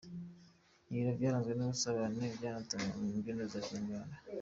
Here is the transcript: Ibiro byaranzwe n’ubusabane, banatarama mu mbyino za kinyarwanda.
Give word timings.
Ibiro 0.89 1.11
byaranzwe 1.17 1.53
n’ubusabane, 1.55 2.25
banatarama 2.41 2.93
mu 2.99 3.07
mbyino 3.17 3.43
za 3.51 3.59
kinyarwanda. 3.65 4.15